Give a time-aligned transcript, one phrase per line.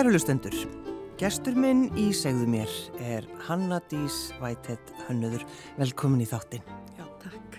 [0.00, 0.54] Kæru lustendur,
[1.20, 2.70] gestur minn í segðu mér
[3.04, 5.42] er Hanna Dís Vætett Hönnuður.
[5.76, 6.64] Velkomin í þáttinn.
[6.96, 7.58] Já, takk.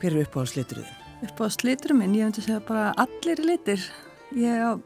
[0.00, 0.96] Hver er upp á slituruðin?
[1.28, 3.86] Upp á sliturum minn, ég myndi segja bara allir litir.
[4.34, 4.82] Ég á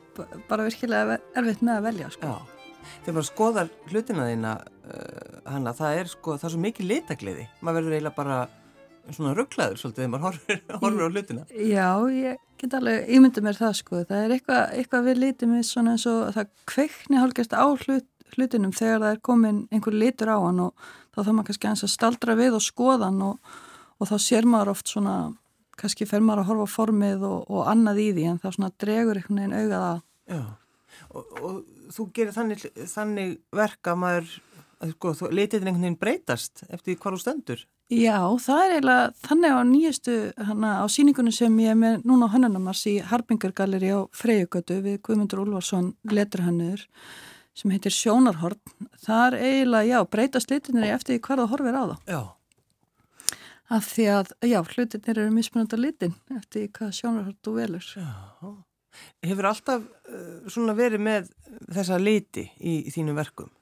[0.51, 2.35] bara virkilega erfitt með að velja, sko.
[2.35, 6.91] Já, þegar maður skoðar hlutina þína, uh, Hanna, það er sko, það er svo mikið
[6.93, 7.49] litagliði.
[7.63, 8.43] Maður verður eiginlega bara
[9.09, 11.49] svona rugglaður svolítið þegar maður horfir, horfir á hlutina.
[11.57, 14.01] Já, ég get alveg, ég myndi mér það, sko.
[14.09, 18.11] Það er eitthvað, eitthvað við litum við svona eins og það kveikni hálfgerst á hlut,
[18.35, 21.85] hlutinum þegar það er komin einhver litur á hann og þá þarf maður kannski eins
[21.87, 23.55] að staldra við og skoða hann og,
[24.01, 25.17] og þá sér maður oft svona
[25.79, 29.21] kannski fer maður að horfa formið og, og annað í því en það svona dregur
[29.21, 30.03] einhvern veginn augað að.
[30.31, 30.43] Já,
[31.11, 34.35] og, og þú gerir þannig, þannig verka maður,
[34.95, 37.65] sko, litið einhvern veginn breytast eftir hvað þú stendur.
[37.93, 40.15] Já, það er eiginlega þannig á nýjastu,
[40.49, 45.03] hana á síningunni sem ég er með núna á hönnunamars í Harbingargalleri á Freyjugötu við
[45.05, 46.87] Guðmundur Úlvarsson leturhannur
[47.55, 48.59] sem heitir Sjónarhorn.
[49.05, 52.01] Það er eiginlega, já, breytast litinir eftir hvað það horfir á það.
[52.09, 52.23] Já
[53.73, 57.91] af því að, já, hlutinir eru mismunandi að litin eftir hvað sjónarhald þú velur.
[57.97, 58.51] Já,
[59.25, 61.31] hefur alltaf uh, svona verið með
[61.73, 63.53] þessa liti í, í þínu verkum?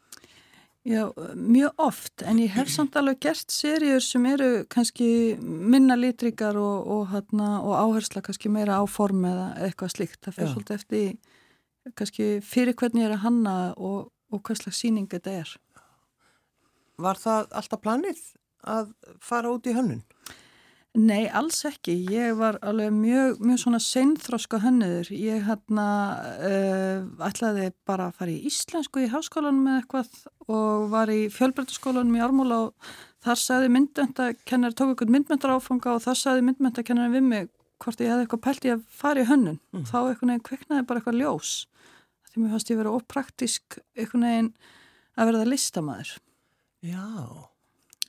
[0.83, 1.05] Já,
[1.39, 6.89] mjög oft, en ég hef samt alveg gert seríur sem eru kannski minna litrikar og,
[6.91, 10.19] og, hana, og áhersla kannski meira á form eða eitthvað slíkt.
[10.27, 14.83] Það fyrir svolítið eftir kannski fyrir hvernig ég er að hanna og, og hvað slags
[14.83, 15.57] síning þetta er.
[17.03, 18.23] Var það alltaf planið?
[18.63, 18.93] að
[19.23, 20.03] fara út í hönnun?
[20.93, 21.95] Nei, alls ekki.
[22.13, 25.09] Ég var alveg mjög, mjög svona seinþróska hönnuður.
[25.17, 25.85] Ég hérna
[26.37, 30.19] uh, ætlaði bara að fara í íslensku í háskólanum með eitthvað
[30.53, 32.91] og var í fjölbreytaskólanum í Ármúla og
[33.25, 37.49] þar sagði myndmöndakennar, tók eitthvað myndmöndar áfanga og þar sagði myndmöndakennar við mig
[37.83, 39.57] hvort ég hefði eitthvað pælt í að fara í hönnun.
[39.73, 39.87] Mm.
[39.89, 41.55] Þá eitthvað neginn kveiknaði bara eitthvað ljós.
[42.29, 44.53] Því mér fannst ég verið ópraktísk eitthvað neginn
[45.17, 46.13] að verða listamæður.
[46.85, 47.09] Já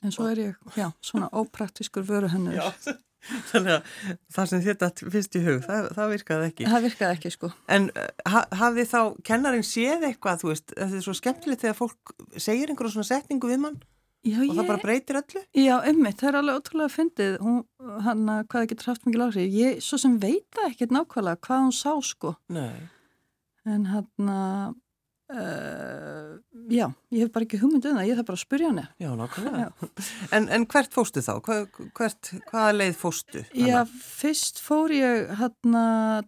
[0.04, 2.56] en svo er ég, já, svona ópraktískur vöruhennur.
[2.58, 2.94] Já,
[3.50, 3.94] þannig að
[4.36, 6.68] það sem þetta fyrst í hug, það, það virkaði ekki.
[6.68, 7.50] Það virkaði ekki, sko.
[7.72, 9.00] En uh, ha, hafði þá
[9.30, 13.50] kennarin séð eitthvað, þú veist, þetta er svo skemmtilegt þegar fólk segir einhverjum svona setningu
[13.50, 13.80] við mann
[14.24, 14.54] já, og ég...
[14.58, 15.44] það bara breytir öllu?
[15.56, 17.60] Já, ummitt, það er alveg ótrúlega fyndið, hún,
[18.04, 19.58] hann, hvað það getur haft mikið lágrið.
[19.62, 22.36] Ég, svo sem veit það ekkert nákvæmlega hvað hún sá, sko.
[22.52, 22.88] Nei.
[23.64, 24.74] En hann að
[25.24, 26.36] Uh,
[26.68, 29.06] já, ég hef bara ekki hugmyndu um það, ég þarf bara að spurja hana Já,
[29.16, 29.70] nákvæmlega
[30.36, 31.32] en, en hvert fóstu þá?
[31.96, 33.40] Hvert, hvaða leið fóstu?
[33.46, 33.70] Hana?
[33.70, 33.78] Já,
[34.20, 35.86] fyrst fór ég hérna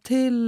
[0.09, 0.39] til,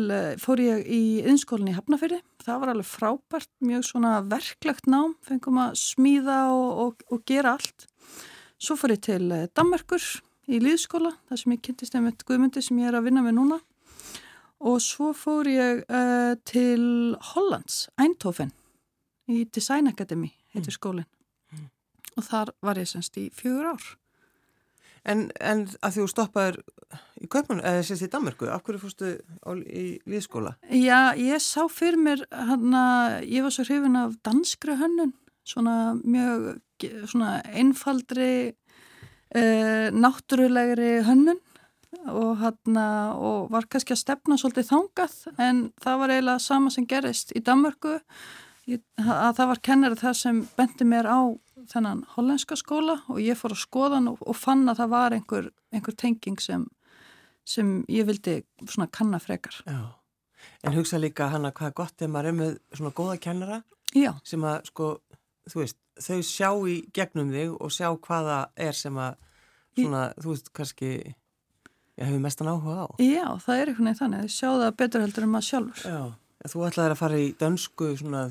[0.40, 5.60] fór ég í innskólinni í Hafnafyrði, það var alveg frábært mjög svona verklegt nám fengum
[5.66, 7.84] að smíða og, og, og gera allt
[8.58, 10.02] svo fór ég til eh, Dammerkur
[10.48, 13.60] í Lýðskóla þar sem ég kynntist einmitt Guðmundi sem ég er að vinna með núna
[14.58, 18.52] og svo fór ég uh, til Hollands, Eindhoven
[19.28, 20.78] í Design Academy heitir mm.
[20.78, 21.08] skólinn
[21.52, 21.70] mm.
[22.16, 23.88] og þar var ég semst í fjögur ár
[25.08, 26.58] En, en að þú stoppaður
[27.22, 29.12] í Kaupan, eða sérst í Danmarku af hverju fórstu
[29.64, 30.54] í liðskóla?
[30.74, 32.82] Já, ég sá fyrir mér hana,
[33.24, 35.14] ég var svo hrifin af danskra hönnun
[35.48, 36.58] svona mjög
[37.08, 41.40] svona einfaldri uh, náttúrulegri hönnun
[42.06, 46.86] og, hana, og var kannski að stefna svolítið þangað en það var eiginlega sama sem
[46.88, 47.98] gerist í Danmörku
[48.68, 51.20] að það var kennari það sem bendi mér á
[51.68, 55.16] þennan hollenska skóla og ég fór að skoða hann og, og fann að það var
[55.16, 56.66] einhver, einhver tenging sem,
[57.48, 59.60] sem ég vildi svona kanna frekar.
[59.66, 59.80] Já,
[60.64, 63.62] en hugsa líka hana hvað gott er maður með svona góða kennara
[63.96, 64.12] Já.
[64.24, 64.90] sem að sko,
[65.48, 69.16] þú veist, þau sjá í gegnum þig og sjá hvaða er sem að
[69.78, 70.20] svona, ég...
[70.22, 70.92] þú veist, kannski
[71.98, 72.88] ég hefur mestan áhuga á.
[73.02, 75.84] Já, það er einhvern veginn þannig, þið sjáða betur heldur en maður sjálfur.
[75.90, 78.22] Já, þú ætlaði að fara í dönsku svona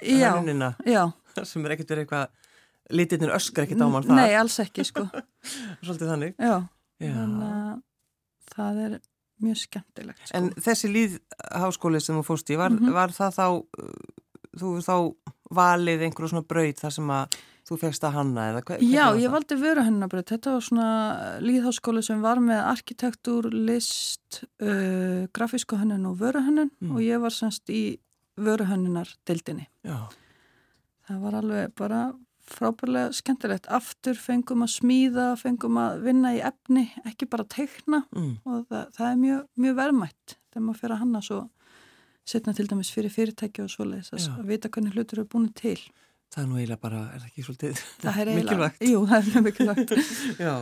[0.00, 0.70] hannunina
[1.50, 2.54] sem er ekkert verið eitthvað,
[2.90, 4.18] litirnir öskar ekkert á mann það.
[4.18, 5.06] Nei, alls ekki sko.
[5.84, 6.34] Svolítið þannig.
[6.40, 6.56] Já,
[7.00, 7.12] Já.
[7.12, 7.74] en uh,
[8.54, 8.96] það er
[9.44, 10.24] mjög skemmtilegt.
[10.24, 10.40] Sko.
[10.40, 12.96] En þessi líðháskóli sem þú fóst í, var, mm -hmm.
[12.96, 13.46] var það þá,
[14.60, 14.96] þú þá
[15.60, 17.40] valið einhverju svona braut þar sem að
[17.70, 18.84] þú fegst að hanna eða hvað?
[18.90, 20.26] Já, ég valdi veru hannabröð.
[20.32, 20.88] Þetta var svona
[21.44, 26.96] líðháskóli sem var með arkitektúr, list, uh, grafísku hannun og veru hannun mm.
[26.96, 27.84] og ég var semst í
[28.40, 29.68] veru hannunar dildinni.
[29.86, 30.08] Já.
[31.06, 32.02] Það var alveg bara
[32.50, 33.70] frábærlega skemmtilegt.
[33.70, 38.34] Aftur fengum að smíða, fengum að vinna í efni, ekki bara teikna mm.
[38.44, 41.40] og það, það er mjög, mjög verðmætt þegar maður fyrir að hanna svo
[42.30, 45.78] setna til dæmis fyrir fyrirtæki og svoleiðis að vita hvernig hlutur eru búin til.
[46.30, 48.82] Það er nú eiginlega bara, er það ekki svolítið það mikilvægt?
[48.86, 49.94] Jú, það er mikilvægt.
[50.46, 50.52] Já,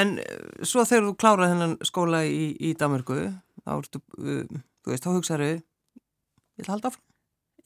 [0.00, 3.18] en eh, svo þegar þú kláraði þennan skóla í, í Damörgu,
[3.62, 4.58] þá, uh,
[4.90, 7.06] veist, þá hugsaðu, ég ætla að halda áfram?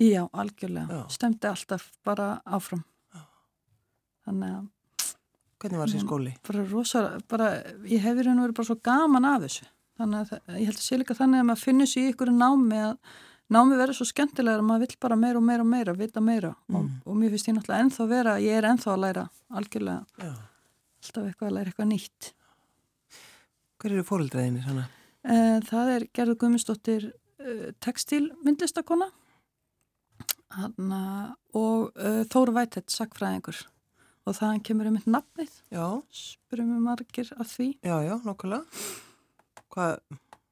[0.03, 0.99] Já, algjörlega.
[0.99, 1.03] Já.
[1.17, 2.85] Stemdi alltaf bara áfram.
[3.15, 3.25] Já.
[4.29, 4.71] Þannig að
[5.63, 6.37] Hvernig var þessi skóli?
[6.49, 7.51] bara rosa, bara,
[7.87, 9.69] ég hef í raun og verið bara svo gaman af þessu.
[10.01, 12.81] Þannig að ég held að sé líka þannig að maður finnur sér í ykkur námi
[12.83, 12.97] að
[13.55, 16.51] námi verður svo skemmtilega að maður vill bara meira og meira og meira, vita meira
[16.69, 16.91] og, Mm.
[17.07, 20.33] og mér finnst ég náttúrulega ennþá vera, ég er ennþá að læra algjörlega, Já.
[21.03, 22.33] alltaf eitthvað að læra eitthvað nýtt.
[23.83, 24.85] Hver eru fórildræðinir hana?
[25.25, 27.05] Eh, Það er Gerður Guðmundsdóttir
[27.41, 29.11] uh, textilmyndlistakona
[30.53, 33.63] Hanna, og uh, Þóru Vætett, sakfræðingur
[34.27, 35.55] og þaðan kemur um eitt nafnið
[36.15, 38.63] spurum við margir af því já, já, nokkulega.
[39.73, 39.97] Hvað,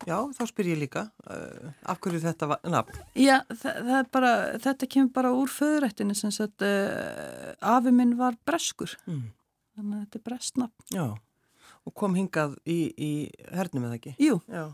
[0.09, 3.01] já, þá spyr ég líka, uh, af hverju þetta var, nafn?
[3.19, 4.31] Já, er bara,
[4.63, 9.27] þetta kemur bara úr föðurættinu sem sagt uh, afi minn var breskur Mm.
[9.77, 11.07] þannig að þetta er brestnafn Já,
[11.87, 13.11] og kom hingað í, í
[13.53, 14.15] hernum eða ekki?
[14.21, 14.69] Jú, Já,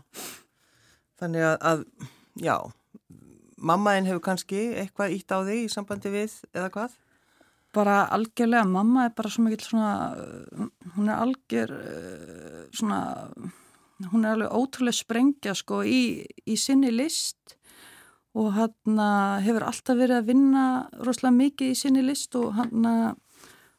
[1.21, 1.83] þannig að, að
[2.43, 2.55] já,
[3.57, 6.95] mammaðin hefur kannski eitthvað ítt á þig í sambandi við eða hvað?
[7.77, 9.89] bara algjörlega, mamma er bara svo mikill svona,
[10.95, 12.99] hún er algjör uh, svona,
[14.11, 17.55] hún er alveg ótrúlega sprengja sko í, í sinni list
[18.37, 18.99] og hann
[19.41, 20.65] hefur alltaf verið að vinna
[21.01, 22.85] rosalega mikið í sinni list og hann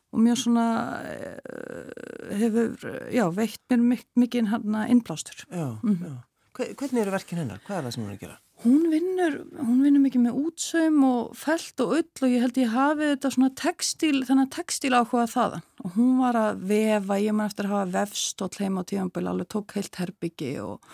[0.08, 0.64] og mjög svona
[1.04, 2.72] uh, hefur,
[3.12, 5.44] já, veitt mér mik mikið hann innblástur.
[5.52, 6.04] Já, Mhm.
[6.04, 6.14] já.
[6.56, 7.60] Hve- Hvernig eru verkin hennar?
[7.66, 8.38] Hvað er það sem hún er að gera?
[8.64, 12.72] Hún vinnur, hún vinnur mikið með útsaum og felt og ull og ég held ég
[12.72, 15.62] hafi þetta svona textil, þannig að textil áhuga þaðan.
[15.84, 19.50] Og hún var að vefa, ég man eftir að hafa vefstóll heima á tíðanbölu, alveg
[19.54, 20.90] tók heilt herbyggi og,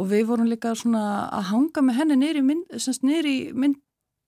[0.00, 2.72] og við vorum líka svona að hanga með henni nýri mynd,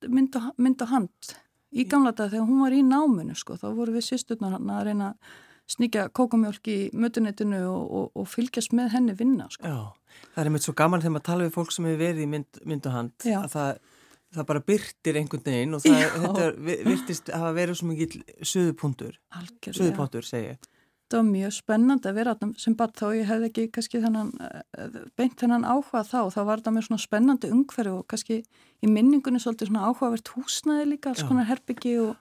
[0.05, 1.35] mynd, og, mynd og hand
[1.73, 4.89] í gamla dag þegar hún var í náminu sko, þá voru við sýsturnar hann að
[4.91, 5.35] reyna að
[5.71, 9.67] sníkja kókumjólk í mötunetinu og, og, og fylgjast með henni vinna sko.
[9.67, 12.31] Já, það er einmitt svo gaman þegar maður tala við fólk sem hefur verið í
[12.37, 13.41] mynd, mynd og hand Já.
[13.43, 13.83] að það,
[14.37, 16.09] það bara byrtir einhvern veginn og það, Já.
[16.23, 18.17] þetta vi- virtist hafa verið svo mikið
[18.53, 19.19] suðupunktur
[20.31, 20.71] segi ég.
[21.07, 24.97] þetta var mjög spennandi að vera sem bara þá ég hefði ekki kannski þennan eh,
[25.19, 28.41] beint þennan áhuga þá þá var þetta mjög spennandi umhverju og kannski
[28.83, 32.15] í minningunni svolítið svona áhugavert húsnaði líka alls konar herbyggi og,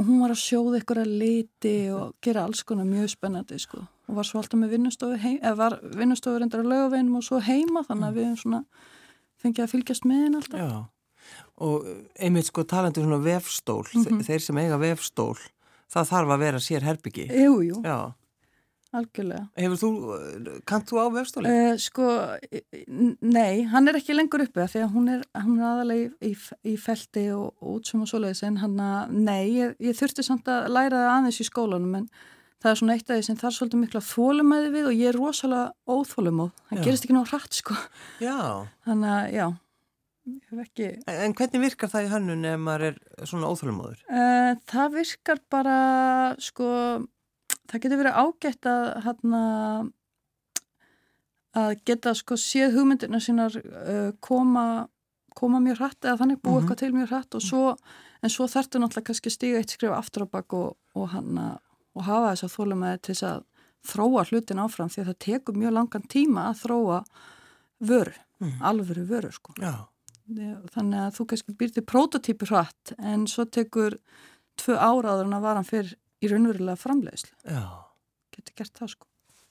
[0.00, 3.82] og hún var að sjóða ykkur að liti og gera alls konar mjög spennandi sko.
[4.08, 7.84] Og var svo alltaf með vinnustofu eða var vinnustofu reyndar á lögaveinum og svo heima
[7.84, 8.62] þannig að við hefum svona
[9.42, 10.64] fengið að fylgjast með henn alltaf.
[10.64, 10.80] Já,
[11.68, 11.84] og
[12.18, 14.24] einmitt sko talandi um svona vefstól, Mhm.
[14.24, 15.36] þeir sem eiga vefstól,
[15.92, 17.28] það þarf að vera sér herbyggi.
[17.28, 17.82] Jú, jú,
[18.96, 19.90] algjörlega hefur þú,
[20.66, 21.52] kannt þú á vefstóli?
[21.52, 22.08] Uh, sko,
[22.90, 26.34] n- nei, hann er ekki lengur uppi því að hún er, er aðalega í, í,
[26.72, 30.50] í felti og, og útsum og svoleiðis en hann að, nei, ég, ég þurfti samt
[30.50, 32.10] að læra það aðeins í skólanum en
[32.60, 35.16] það er svona eitt af því sem þarf svolítið mikla þólumæði við og ég er
[35.16, 36.84] rosalega óþólumóð, það Já.
[36.88, 37.76] gerist ekki ná hratt sko,
[38.20, 38.36] Já,
[38.84, 39.46] þannig að já,
[40.66, 42.98] ekki, en en hvernig virkar það í hönnun ef maður er
[43.30, 44.02] svona óþólumóður?
[44.12, 45.78] uh, það virkar bara,
[46.42, 46.68] sko,
[47.70, 49.34] það getur verið ágætt að hann
[51.60, 54.64] að geta sko séð hugmyndina sínar uh, koma,
[55.38, 56.62] koma mjög hratt eða þannig búa Mhm.
[56.62, 57.62] eitthvað til mjög hratt og svo,
[58.22, 61.10] en svo þarftu náttúrulega kannski stíga eitt skrifa aftur á bak og, og,
[61.94, 63.44] og hafa þess að þólum með til þess að
[63.90, 67.04] þróa hlutin áfram því að það tekur mjög langan tíma að þróa
[67.80, 68.54] vöru, Mm.
[68.64, 69.52] alvöru vöru sko.
[70.72, 73.98] Þannig að þú kannski býr til prototípi hratt en svo tekur
[74.56, 77.36] tvö áraður en að varan fyrir í raunverulega framleiðslu.
[77.44, 77.62] já,
[78.34, 79.06] Getur gert það sko.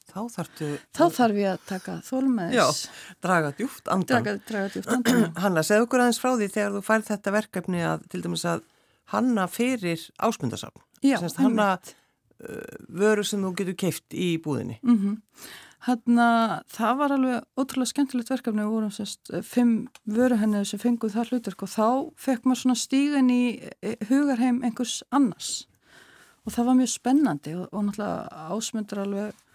[0.09, 2.57] þá þarf ég að taka þólmeðis.
[2.57, 4.23] Já, draga djúft andan.
[4.23, 5.31] Draga, draga djúpt andan.
[5.43, 8.63] Hanna, segð okkur aðeins frá því þegar þú færð þetta verkefni að til dæmis að
[9.13, 10.81] hanna fyrir ásmundarsafn.
[11.05, 14.79] Já, Semst hanna uh, vöru sem þú getur keift í búðinni.
[14.83, 15.47] Mm -hmm.
[15.87, 21.29] Hanna, það var alveg ótrúlega skemmtilegt verkefni, við vorum sérst fimm vöruhennið sem fenguð það
[21.29, 21.87] hlutverk og þá
[22.19, 23.43] fekk maður svona stígan í
[23.81, 25.68] eh, hugarheim einhvers annars
[26.45, 29.45] og það var mjög spennandi og, og náttúrulega ásmundur alveg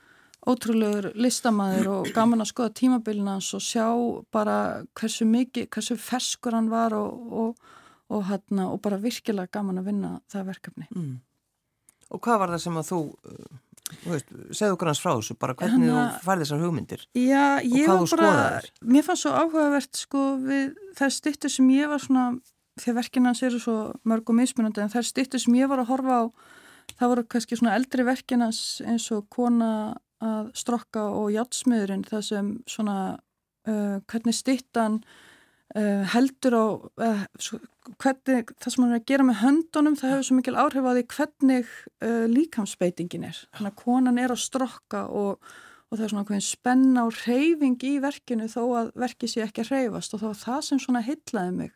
[0.45, 3.87] ótrúlegur listamæður og gaman að skoða tímabilina hans og sjá
[4.35, 4.57] bara
[4.99, 7.69] hversu mikið, hversu ferskur hann var og, og,
[8.13, 10.89] og, hana, og bara virkilega gaman að vinna það verkefni.
[10.93, 11.15] Mm.
[12.13, 15.37] Og hvað var það sem að þú, uh, þú veist, segð okkur hans frá þessu,
[15.41, 17.07] bara hvernig Hanna- þú færði þessar hugmyndir?
[17.17, 18.69] Já, ég hvað þú bara, skoðaðir?
[18.97, 22.27] mér fannst svo áhugavert sko við þær styrtu sem ég var svona,
[22.83, 25.81] því að verkinn hans eru svo mörg og mismunandi, en þær styrtu sem ég var
[25.81, 26.25] að horfa á,
[26.99, 29.71] það voru kannski svona eldri verkinn hans eins og kona
[30.25, 32.99] að strokka og játsmiðurinn, það sem svona,
[33.69, 35.01] uh, hvernig styttan
[35.77, 36.67] uh, heldur á,
[37.05, 37.27] uh,
[38.01, 40.93] hvernig, það sem hann er að gera með höndunum, það hefur svo mikil áhrif á
[40.95, 41.77] því hvernig
[42.07, 43.45] uh, líkamsbeitingin er.
[43.59, 45.55] Þannig að konan er að strokka og
[45.95, 49.63] og það er svona hvernig spenna og reyfing í verkinu þó að verki sé ekki
[49.63, 51.75] að reyfast og það var það sem svona heitlaði mig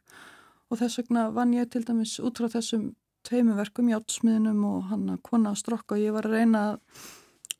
[0.68, 2.88] og þess vegna vann ég til dæmis út frá þessum
[3.28, 6.64] tveimu verkum, játsmiðnum og hann að kona að strokka og ég var að reyna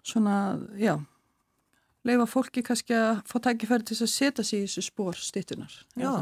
[0.03, 0.37] svona,
[0.81, 0.97] já
[2.09, 5.75] leifa fólki kannski að fá tækifæri til að setja sig í þessu spór stýttunar.
[5.99, 6.13] Já,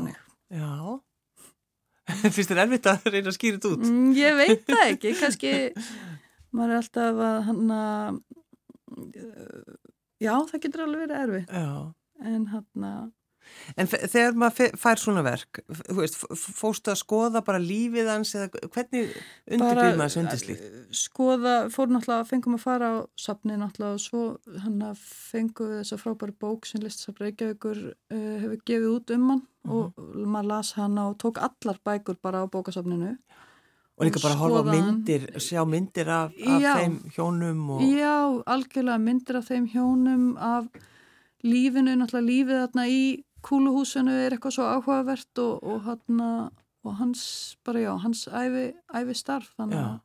[0.50, 0.70] já.
[2.36, 3.84] Fyrst er erfitt að reyna að skýra þetta út?
[3.86, 5.52] Mm, ég veit það ekki, kannski
[6.54, 8.20] maður er alltaf að hann að
[10.22, 11.54] já, það getur alveg verið erfitt.
[11.54, 11.70] Já.
[12.26, 13.08] En hann að
[13.76, 15.60] En þegar maður fær svona verk,
[16.36, 19.14] fórstu að skoða bara lífið hans eða hvernig
[19.50, 20.66] undirbyrjum maður þessu undirslíkt?
[20.68, 24.24] Eh, skoða, fór náttúrulega, fengum að fara á sapni náttúrulega og svo
[24.64, 29.42] hann að fengu þessa frábæri bók sem listasafn Reykjavíkur uh, hefur gefið út um hann
[29.42, 29.92] uh -huh.
[29.96, 33.16] og maður las hann og tók allar bækur bara á bókasafninu.
[33.96, 37.70] Og líka bara horfa myndir, sjá myndir af, af já, þeim hjónum?
[37.70, 37.80] Og...
[37.80, 40.66] Já, algjörlega myndir af þeim hjónum, af
[41.42, 46.30] lífinu, náttúrulega lífið þarna í kúluhúsinu er eitthvað svo áhugavert og, og, hana,
[46.86, 47.22] og hans,
[47.66, 50.00] bara já, hans æfi, æfi starf þannig að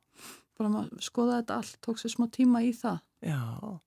[0.62, 3.02] bara maður skoða þetta allt, tók sér smá tíma í það.
[3.26, 3.80] Já, og,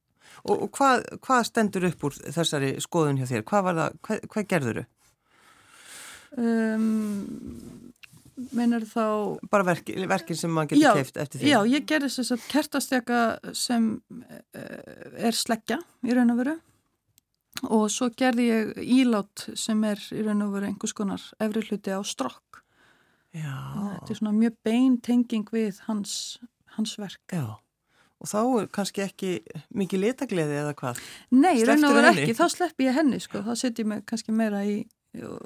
[0.56, 3.46] og hvað, hvað stendur upp úr þessari skoðun hjá þér?
[3.50, 4.90] Hvað var það, hvað, hvað gerður þau?
[6.34, 6.86] Um,
[8.50, 9.06] meinar þá...
[9.52, 11.52] Bara verki, verkin sem maður getur keift eftir því?
[11.52, 13.90] Já, ég gerði þess að kertastjaka sem
[14.58, 16.56] eh, er sleggja í raun og veru
[17.72, 21.94] og svo gerði ég ílát sem er í raun og veru einhvers konar efri hluti
[21.94, 22.62] á strokk.
[23.34, 26.38] Þetta er svona mjög bein tenging við hans,
[26.76, 27.22] hans verk.
[27.34, 27.56] Já,
[28.22, 29.32] og þá er kannski ekki
[29.74, 31.00] mikið letagliði eða hvað?
[31.34, 34.34] Nei, í raun og veru ekki, þá slepp ég henni sko, þá setjum ég kannski
[34.36, 34.84] meira í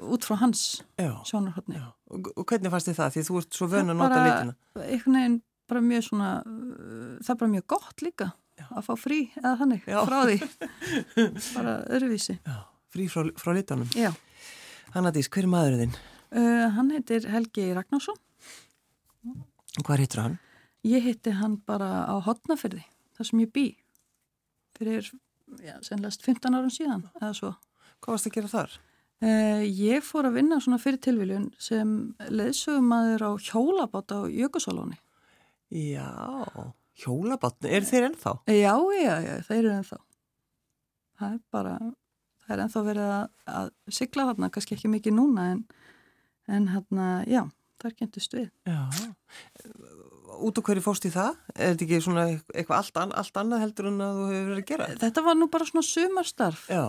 [0.09, 3.11] út frá hans sjónarhóttni og, og hvernig fannst þið það?
[3.13, 4.55] Því þú ert svo vön að nota litina.
[4.85, 6.29] Einhvern veginn bara mjög svona
[7.21, 8.29] það er bara mjög gott líka.
[8.69, 9.99] Að fá frí eða þannig Já.
[10.07, 10.37] frá því
[11.55, 12.57] bara öruvísi Já.
[12.93, 14.11] Frí frá, frá litunum Já
[14.95, 15.97] Hannadís, hver er maðurinn þinn?
[16.29, 18.17] Uh, hann heitir Helgi Ragnarsson
[19.85, 20.37] Hvað heitir hann?
[20.87, 22.83] Ég heiti hann bara á hotnaferði
[23.17, 23.65] þar sem ég bý
[24.79, 25.09] fyrir,
[25.59, 27.51] já, sennilegast 15 árum síðan eða svo
[27.99, 28.77] Hvað varst að gera þar?
[29.19, 31.89] Uh, ég fór að vinna svona fyrir tilviljun sem
[32.31, 34.95] leðsögum aður á hjólabátt á Jökulsálóni
[35.75, 36.07] Já
[36.99, 38.35] Hjólabátni, er þeir ennþá?
[38.51, 39.99] Já, já, já, þeir eru ennþá.
[41.19, 41.75] Það er bara,
[42.45, 43.29] það er ennþá verið að,
[43.61, 45.63] að sigla þarna, kannski ekki mikið núna en,
[46.47, 47.43] en hérna, já,
[47.79, 48.49] það er gentist við.
[48.67, 48.79] Já,
[50.39, 51.37] út á hverju fóst í það?
[51.55, 54.71] Er þetta ekki svona eitthvað allt, allt annað heldur en að þú hefur verið að
[54.71, 54.89] gera?
[55.03, 56.65] Þetta var nú bara svona sumarstarf.
[56.71, 56.85] Já.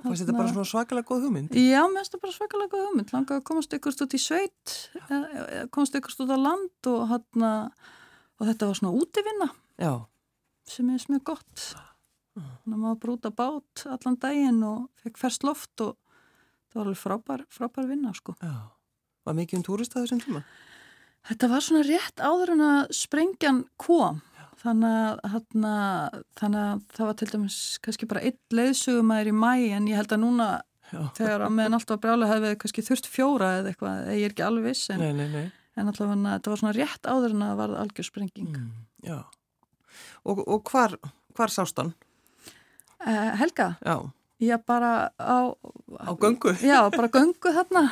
[0.00, 1.56] Fannst þetta bara svona svakalega góð hugmynd?
[1.60, 3.10] Já, mér finnst þetta bara svakalega góð hugmynd.
[3.12, 4.76] Langaði að komast ykkurst út í sveit,
[5.74, 7.50] komast ykkurst út á land og hérna,
[8.40, 9.92] og þetta var svona útivinna Já.
[10.68, 11.66] sem er mjög gott
[12.40, 15.96] þannig að maður brúta bát allan daginn og fekk ferst loft og
[16.70, 18.36] það var alveg frábær, frábær vinna sko.
[19.26, 20.42] Var mikið um túrist að þessum tíma?
[21.28, 24.22] Þetta var svona rétt áður en að sprengjan kom
[24.60, 29.88] þannig að, þannig að það var til dæmis kannski bara einn leiðsugumæður í mæ en
[29.88, 30.48] ég held að núna
[30.90, 31.00] Já.
[31.16, 34.44] þegar að meðan allt var brjálega hefði kannski þurft fjóra eða eitthvað, ég er ekki
[34.46, 35.46] alveg viss en, nei, nei, nei
[35.78, 38.70] en allavega þetta var svona rétt áður en að það var algjörsprenging mm,
[39.06, 39.18] Já,
[40.24, 40.96] og, og hvar,
[41.38, 41.92] hvar sást hann?
[43.00, 43.74] Uh, Helga?
[43.80, 44.10] Já
[44.40, 45.52] Já, bara á...
[46.00, 46.56] Á göngu?
[46.64, 47.82] Já, bara göngu þarna.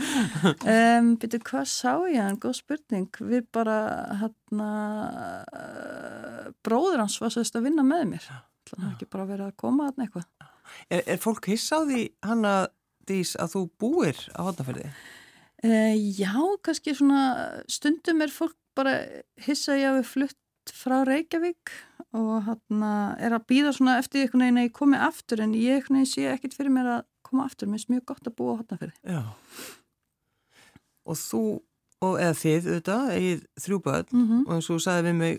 [1.00, 2.36] um, Býtu, hvað sá ég hann?
[2.36, 3.08] Góð spurning.
[3.16, 3.78] Við bara,
[4.20, 4.68] hérna,
[5.48, 8.26] uh, bróður hans var sérst að vinna með mér.
[8.68, 10.28] Það har ekki bara verið að koma þarna eitthvað.
[10.92, 12.54] Er, er fólk hiss á því, hanna,
[13.08, 14.90] Dís, að þú búir á hodnaferði?
[15.60, 16.32] Uh, já,
[16.64, 17.24] kannski svona
[17.68, 18.96] stundum er fólk bara
[19.44, 21.72] hissa ég að við flutt frá Reykjavík
[22.16, 22.84] og hann
[23.20, 26.10] er að býða svona eftir einhvern veginn að ég komi aftur en ég einhvern veginn
[26.10, 28.96] sé ekkit fyrir mér að koma aftur, mér finnst mjög gott að búa á hotnafyrir.
[29.06, 29.22] Já,
[31.06, 31.42] og þú,
[32.06, 34.42] og eða þið auðvitað, eigið þrjú börn mm -hmm.
[34.46, 35.38] og eins og sagði við mig,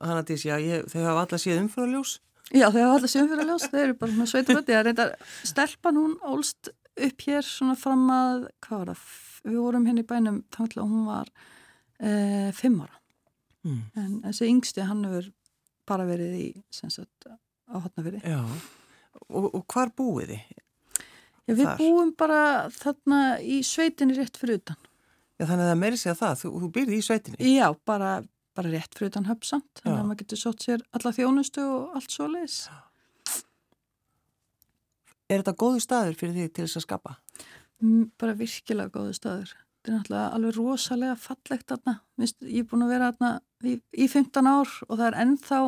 [0.00, 2.18] hann að því að þau hafa alla síðan umfyrarljós.
[2.48, 5.08] Já, þau hafa alla síðan umfyrarljós, þau eru bara svona sveitaböndi, er reynda
[5.44, 9.06] stelpan hún ólst upp hér svona fram að, hvað var það,
[9.44, 11.30] við vorum henni hérna bænum til að hún var
[12.00, 12.10] e,
[12.56, 12.96] fimm ára
[13.66, 13.82] mm.
[13.98, 15.30] en þessi yngsti hann hefur
[15.88, 18.40] bara verið í sagt, á hotnafyrir Já,
[19.28, 20.64] og, og hvar búið þið?
[21.48, 21.78] Já, við Þar?
[21.80, 22.42] búum bara
[22.74, 24.80] þarna í sveitinni rétt fyrir utan
[25.38, 28.10] Já, þannig að það meiri segja það, þú, þú byrði í sveitinni Já, bara,
[28.58, 30.02] bara rétt fyrir utan höfsamt þannig Já.
[30.02, 32.60] að maður getur sótt sér alla þjónustu og allt svo leiðis
[35.28, 37.18] Er þetta góðu staður fyrir því til þess að skapa?
[38.18, 39.54] Bara virkilega góðu staður.
[39.78, 43.32] Þetta er náttúrulega alveg rosalega fallegt þarna, ég er búin að vera þarna
[43.62, 45.60] í, í 15 ár og það er ennþá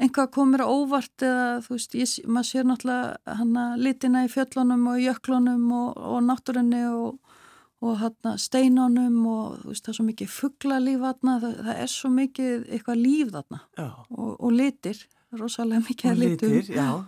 [0.00, 5.02] einhvað komir óvart eða þú veist, ég, maður sér náttúrulega hana litina í fjöllunum og
[5.04, 7.36] jöklunum og, og náttúrunni og,
[7.84, 11.94] og hérna steinunum og þú veist það er svo mikið fugglalíf þarna, það, það er
[11.94, 13.62] svo mikið eitthvað líf þarna.
[14.16, 15.04] Og, og litir,
[15.36, 16.12] rosalega mikið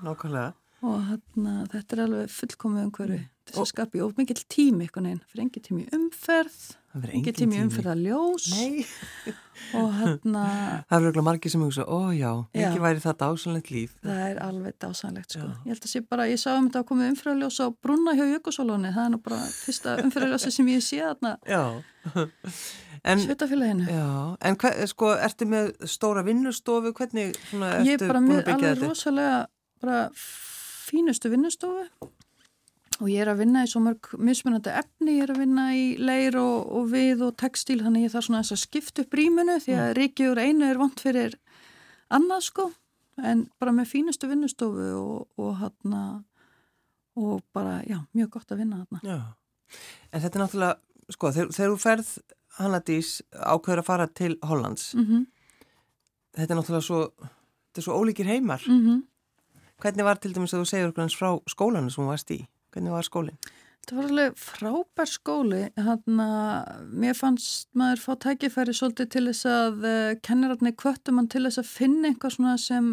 [0.04, 0.50] nákvæmlega.
[0.82, 3.22] Og hérna þetta er alveg fullkomið umhverfi.
[3.22, 6.60] til þess að skapi og mikið tími eitthvað neinn, fyrir engi tími umferð,
[6.92, 8.82] Það engi tími umferð að ljós Nei,
[9.80, 10.42] og hérna
[10.90, 12.66] það eru ekki margir sem hugsa, ó já, Já.
[12.68, 13.94] ekki væri þetta ásanlegt líf.
[14.04, 15.46] það er alveg dásanlegt sko.
[15.46, 15.54] Já.
[15.64, 18.24] Ég held að sé bara, ég sá um þetta að komið umferðarljós á brunna hjá
[18.34, 21.62] Jökulsólóni, það er nú bara fyrsta umferðarljósi sem ég sé þarna Já,
[23.08, 23.88] en, Svitafélaginu.
[23.88, 24.06] já,
[24.50, 28.42] en hver, sko, ertu með stóra vinnustofu, hvernig svona, Ég ertu er bara búin með
[28.42, 28.92] að byggja alveg þetta?
[28.92, 29.40] rosalega
[29.82, 30.02] bara
[30.92, 31.88] fínustu vinnustofu
[33.00, 35.84] og ég er að vinna í svo mörg mismunandi efni, ég er að vinna í
[35.98, 39.56] leir og, og við og textíl þannig ég þarf svona þess að skipta upp rýmunu
[39.62, 39.82] því Mm.
[39.84, 41.34] að ríki úr einu er vant fyrir
[42.10, 42.72] annað sko
[43.22, 46.24] en bara með fínustu vinnustofu og, og hann
[47.16, 49.00] og bara, já, mjög gott að vinna þarna.
[49.04, 49.18] Já,
[50.12, 50.76] en þetta er náttúrulega,
[51.12, 52.12] sko, þegar, þegar þú ferð
[52.58, 55.26] Hannadís ákveður að fara til Hollands, Mm
[56.32, 57.12] þetta er náttúrulega svo,
[57.68, 58.62] þetta er svo ólíkir heimar.
[58.64, 59.02] -hmm.
[59.82, 62.46] Hvernig var til dæmis að þú segir okkur hans frá skólanum sem þú varst í?
[62.72, 63.38] Hvernig var skólinn?
[63.82, 69.48] Það var alveg frábær skóli, hann að mér fannst maður fá tækifæri svolítið til þess
[69.50, 72.92] að uh, kennararni kvöttum hann til þess að finna eitthvað svona sem,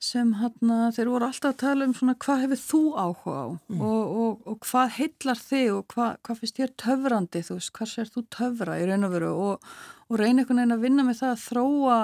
[0.00, 3.46] sem hann að þeir voru alltaf að tala um svona hvað hefur þú áhuga á?
[3.76, 7.92] Og, og, og hvað heillar þig og hvað, hvað finnst þér töfrandi, þú veist, hvað
[7.92, 9.34] sér þú töfra í raun og veru?
[9.50, 9.68] Og,
[10.08, 11.98] og reyna einhvern veginn að vinna með það að þróa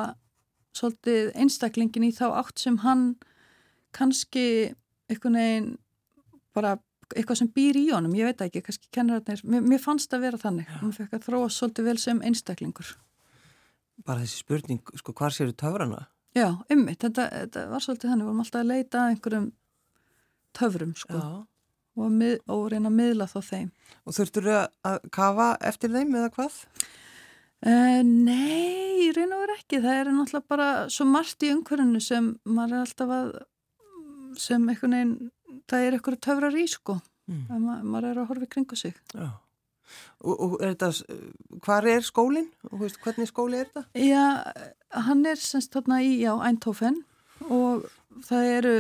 [0.77, 3.15] svolítið einstaklingin í þá átt sem hann
[3.97, 4.47] kannski
[5.09, 5.73] einhvern veginn
[6.55, 6.77] bara
[7.13, 10.27] eitthvað sem býr í honum, ég veit ekki, kannski kennararnir, mér, mér fannst það að
[10.29, 12.95] vera þannig, hann fekk að þróa svolítið vel sem einstaklingur.
[14.09, 16.07] Bara þessi spurning, sko, hvar séu töfrana?
[16.35, 19.47] Já, ymmið, þetta, þetta var svolítið þannig, við vorum alltaf að leita einhverjum
[20.59, 21.23] töfrum, sko,
[21.95, 23.71] og, mið, og reyna að miðla þá þeim.
[24.05, 24.59] Og þurftur þau
[24.91, 26.61] að kafa eftir þeim eða hvað?
[27.65, 32.75] Uh, nei, og veru ekki, það er náttúrulega bara svo margt í umhverjunu sem maður
[32.75, 33.31] er alltaf að,
[34.41, 35.15] sem einhvern veginn,
[35.71, 37.49] það er einhverju töfrar í, sko, Mm.
[37.65, 38.97] Ma, maður er að horfa í kringu sig.
[39.17, 39.31] Já.
[40.25, 41.19] Og, og er þetta,
[41.65, 42.49] hvar er skólinn?
[42.73, 43.85] Hvernig skóli er þetta?
[44.01, 44.25] Já,
[45.07, 47.03] hann er semst þarna í, Eindhoven
[47.53, 47.87] og
[48.25, 48.75] það eru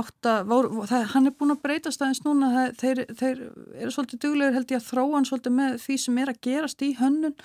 [0.00, 3.42] átta, vor, það, hann er búin að breytast aðeins núna, það, þeir, þeir
[3.82, 6.84] eru svolítið duglegur held ég að þróa hann svolítið með því sem er að gerast
[6.86, 7.36] í hönnun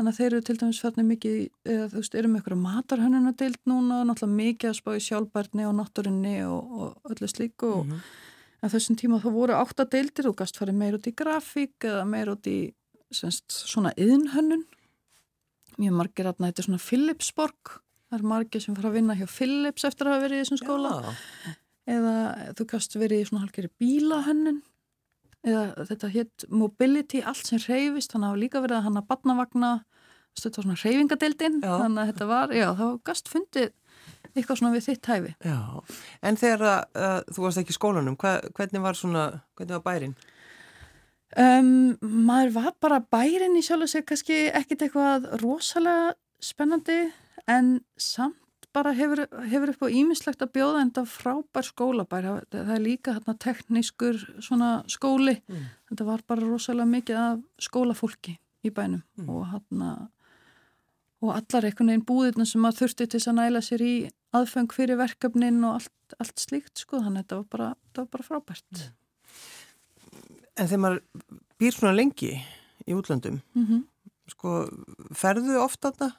[0.00, 1.36] þannig að þeir eru til dæmis fjarnir mikið,
[1.68, 5.04] eða, þú veist, eru með eitthvað matarhönnuna deilt núna og náttúrulega mikið að spá í
[5.04, 8.02] sjálfbærni og náttúrinni og, og öllu slíku og Mhm.
[8.60, 12.02] En þessum tíma þá voru átta deildir og gast farið meir út í grafík eða
[12.04, 12.74] meir út í
[13.10, 14.66] semst, svona yðnhönnun.
[15.80, 17.72] Mjög margir að þetta er svona Philipsborg.
[18.10, 20.60] Það er margir sem fara að vinna hjá Philips eftir að hafa verið í þessum
[20.60, 20.92] skóla.
[21.00, 21.54] Já.
[21.94, 22.14] Eða
[22.58, 24.60] þú gast verið í svona halgeri bílahönnun.
[25.46, 28.12] Eða þetta hétt mobility, allt sem reyfist.
[28.12, 29.70] Þannig að hafa líka verið að hann að badnavagna.
[30.40, 31.60] Þetta var svona reyfingadeildin.
[31.64, 33.70] Þannig að þetta var, já, þá gast fundið
[34.30, 35.32] eitthvað svona við þitt hæfi.
[35.44, 35.60] Já,
[36.26, 39.24] en þegar að, að þú varst ekki í skólanum, hva, hvernig var svona,
[39.58, 40.14] hvernig var bærin?
[41.38, 41.72] Um,
[42.02, 47.04] maður var bara bærin í sjálf og sér kannski ekkit eitthvað rosalega spennandi
[47.50, 48.38] en samt
[48.72, 53.14] bara hefur, hefur upp á ímislegt að bjóða en þetta frábær skólabær það, er líka
[53.16, 55.66] hérna teknískur svona skóli Mm.
[55.90, 59.28] þetta var bara rosalega mikið af skólafólki í bænum Mm.
[59.28, 60.08] og hérna
[61.22, 64.96] og allar einhvern veginn búðirna sem maður þurfti til að næla sér í aðfeng fyrir
[64.96, 68.90] verkefnin og allt, allt slíkt sko þannig að þetta var bara, þetta var bara frábært
[70.56, 71.02] En þegar maður
[71.60, 72.32] býr svona lengi
[72.86, 73.84] í útlöndum, mm -hmm.
[74.28, 74.68] sko,
[75.14, 76.16] ferðu ofta þarna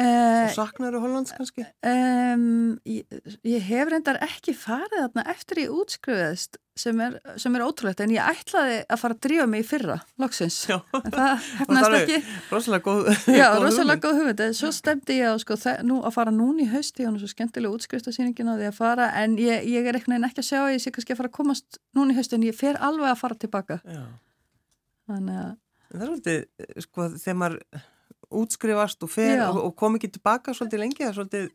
[0.00, 1.66] uh, og saknaru Hollands kannski?
[1.86, 3.08] Um, ég,
[3.46, 8.12] ég hef reyndar ekki farið þarna eftir ég útskrifaðist sem er, sem er ótrúlegt en
[8.12, 10.76] ég ætlaði að fara að drífa mig í fyrra loksins, Já.
[10.98, 12.18] en það hefnast ekki.
[12.52, 15.56] Rosalega góð, Já, góð rosalega góð hugmynd, svo stemdi ég á sko,
[15.88, 19.08] nú að fara núna í hausti hún er svo skemmtilega útskriftasýningin á því að fara
[19.22, 21.38] en ég, ég er eitthvað ekki að sjá að ég sé kannski að fara að
[21.40, 23.80] komast núna í hausti en ég fer alveg að fara tilbaka.
[23.88, 24.04] Já,
[25.08, 25.52] þannig að,
[25.88, 26.48] það er svolítið,
[26.84, 27.86] sko, þegar maður
[28.40, 31.48] útskrifast og fer og, og kom ekki tilbaka svolítið lengi, það er svolítið,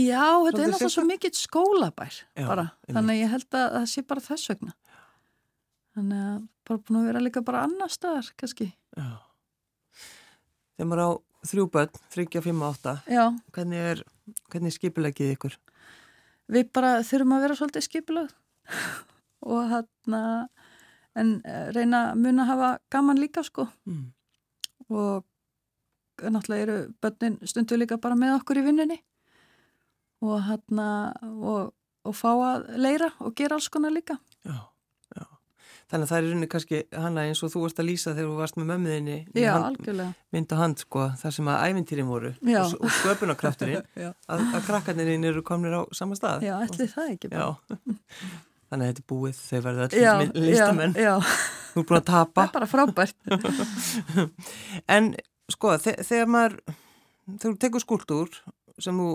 [0.00, 3.86] já, þetta er náttúrulega svo mikill skólabær Já, bara, þannig að ég held að það
[3.92, 4.74] sé bara þess vegna.
[5.94, 9.12] Þannig að bara búin að vera líka bara annar staðar kannski, já.
[10.74, 11.10] Þegar maður á
[11.44, 13.28] þrjú börn, þryggja, fimm og átta, já.
[13.54, 14.02] hvernig er,
[14.50, 15.60] hvernig er skipulegið ykkur?
[16.52, 18.32] við bara þurfum að vera svolítið skipulög
[19.54, 20.18] og hann
[21.14, 23.68] en eh, reyna að muna að hafa gaman líka sko.
[23.86, 24.10] Mm.
[24.90, 25.24] og
[26.22, 29.00] náttúrulega eru börnin stundu líka bara með okkur í vinnunni
[30.24, 31.72] og hann og,
[32.04, 34.56] og fá að leira og gera alls konar líka Já,
[35.16, 35.24] já.
[35.90, 38.38] þannig að það er rauninni kannski hana eins og þú varst að lýsa þegar þú
[38.38, 40.14] varst með mömmuðinni Já, algjörlega.
[40.36, 45.28] Mynd og hand, sko, þar sem að ævintýrin voru og, og sköpunarkrafturinn að, að krakkarnirinn
[45.32, 46.46] eru komnir á sama stað.
[46.46, 47.34] Já, ætli það ekki
[48.74, 50.94] þannig að þetta er búið, þau verða allir listamenn.
[50.98, 51.36] Já, já.
[51.74, 52.42] Þú er búin að tapa.
[52.44, 53.16] Það er bara frábært.
[54.94, 55.08] en,
[55.52, 56.56] sko, þe þegar maður,
[57.26, 58.38] þegar þú tekur skúltúr
[58.78, 59.10] sem þú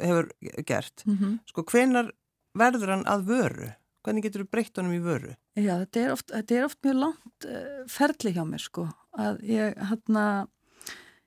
[0.00, 0.28] hefur
[0.66, 1.38] gert, Mm -hmm.
[1.46, 2.12] sko, hvenar
[2.54, 3.70] verður hann að vöru?
[4.04, 5.34] Hvernig getur þú breytt honum í vöru?
[5.56, 9.40] Já, þetta er oft, þetta er oft mjög langt uh, ferli hjá mér sko að
[9.42, 10.46] ég hérna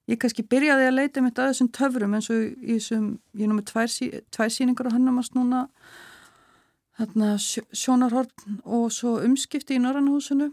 [0.07, 3.65] ég kannski byrjaði að leita mitt að þessum töfrum eins og ég er nú með
[3.71, 5.67] tvær, sí, tvær síningar á hannumast núna
[6.97, 10.51] hérna sjónarhorn og svo umskipti í Norrannahúsinu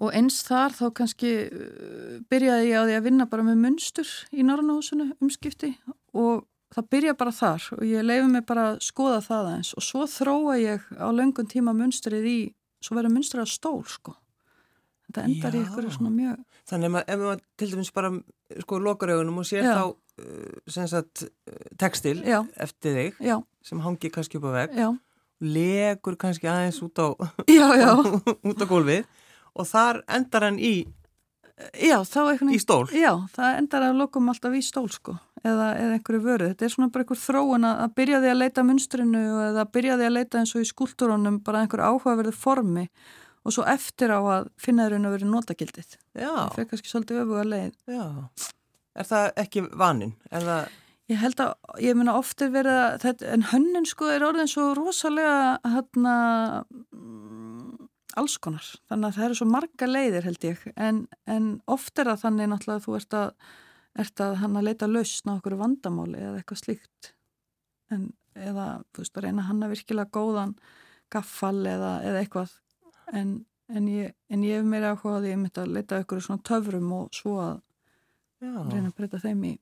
[0.00, 4.10] og eins þar þá kannski uh, byrjaði ég á því að vinna bara með munstur
[4.32, 5.74] í Norrannahúsinu umskipti
[6.14, 6.44] og
[6.74, 10.06] það byrja bara þar og ég leiði mig bara að skoða það eins og svo
[10.10, 12.38] þróa ég á löngun tíma munstrið í,
[12.82, 14.16] svo verður munstrið að stól sko.
[15.04, 15.58] Þetta endar Já.
[15.60, 16.40] í ykkur svona mjög...
[16.64, 18.10] Þannig að ef maður til dæmis bara
[18.64, 19.74] sko lokar augunum og sér Já.
[19.76, 19.84] þá
[20.24, 22.40] uh, sem sagt uh, textil Já.
[22.60, 23.20] eftir þig
[23.64, 24.88] sem hangi kannski upp á veg já,
[25.44, 27.08] legur kannski aðeins út á,
[27.48, 27.90] já, já,
[28.48, 29.04] út á gólfið
[29.54, 30.74] og þar endar hann í,
[31.78, 32.84] já, í stól.
[32.94, 36.48] Já, það endar að lokum alltaf í stól sko eða, eða einhverju vöru.
[36.52, 39.66] Þetta er svona bara einhver þróun að, að byrja því að leita að munstrinu eða
[39.76, 42.86] byrja því að leita eins og í skúltúrunum bara einhver áhugaverðu formi
[43.44, 45.98] og svo eftir á að finna þeirra að vera notagildið.
[46.16, 47.74] Það fyrir kannski svolítið öfuga leið.
[47.92, 48.06] já.
[48.94, 50.14] Er það ekki vaninn?
[50.30, 50.66] Það,
[51.12, 51.50] Ég held að,
[51.84, 56.14] ég meina oft er verið að, þetta, en hönnun sko er orðin svo rosalega hérna
[58.20, 58.66] alls konar.
[58.90, 62.50] Þannig að það eru svo marga leiðir held ég, en, en oft er það þannig
[62.50, 63.48] náttúrulega að þú ert að,
[64.04, 67.10] ert að hann að leita lausn á okkur vandamáli eða eitthvað slíkt.
[67.94, 70.54] En, eða, þú veist, að reyna hann að virkilega góðan
[71.14, 72.54] gaffal eða, eða eitthvað.
[73.14, 73.34] En,
[73.70, 76.92] en, ég, en ég hef meira áhuga að ég myndi að leita okkur svona töfrum
[76.96, 77.56] og svo að
[78.42, 79.56] já, reyna að breyta þeim í